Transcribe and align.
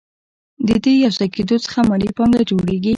د 0.67 0.69
دې 0.83 0.93
یوځای 1.03 1.29
کېدو 1.35 1.55
څخه 1.65 1.77
مالي 1.89 2.09
پانګه 2.17 2.41
جوړېږي 2.49 2.89